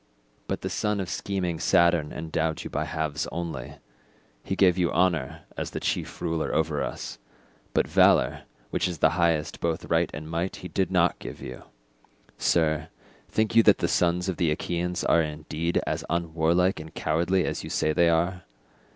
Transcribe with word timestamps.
But 0.47 0.61
the 0.61 0.69
son 0.71 0.99
of 0.99 1.09
scheming 1.09 1.59
Saturn 1.59 2.11
endowed 2.11 2.63
you 2.63 2.71
by 2.71 2.85
halves 2.85 3.27
only. 3.31 3.75
He 4.43 4.55
gave 4.55 4.75
you 4.75 4.91
honour 4.91 5.41
as 5.55 5.69
the 5.69 5.79
chief 5.79 6.23
ruler 6.23 6.51
over 6.55 6.81
us, 6.81 7.19
but 7.75 7.87
valour, 7.87 8.45
which 8.71 8.87
is 8.87 8.97
the 8.97 9.11
highest 9.11 9.59
both 9.59 9.85
right 9.91 10.09
and 10.11 10.27
might 10.27 10.55
he 10.55 10.67
did 10.69 10.89
not 10.89 11.19
give 11.19 11.39
you. 11.39 11.65
Sir, 12.39 12.87
think 13.29 13.55
you 13.55 13.61
that 13.61 13.77
the 13.77 13.87
sons 13.87 14.27
of 14.27 14.37
the 14.37 14.49
Achaeans 14.49 15.03
are 15.03 15.21
indeed 15.21 15.79
as 15.85 16.03
unwarlike 16.09 16.79
and 16.79 16.95
cowardly 16.95 17.45
as 17.45 17.63
you 17.63 17.69
say 17.69 17.93
they 17.93 18.09
are? 18.09 18.45